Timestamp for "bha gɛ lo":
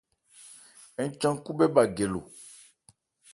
1.75-2.19